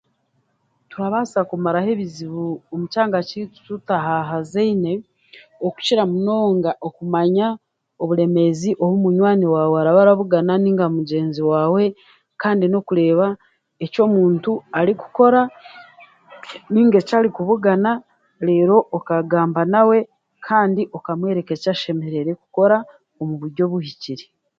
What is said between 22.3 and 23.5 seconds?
kukora omu